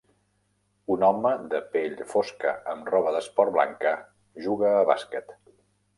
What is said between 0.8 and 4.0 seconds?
Un home de pell fosca amb roba d'esport blanca